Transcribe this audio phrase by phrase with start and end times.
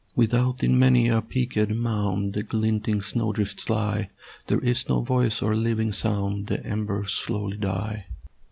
[0.15, 4.09] Without in many a peakèd mound The glinting snowdrifts lie;
[4.47, 8.07] There is no voice or living sound; The embers slowly die.